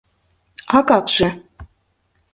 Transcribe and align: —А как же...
—А 0.75 0.77
как 0.89 1.05
же... 1.15 1.27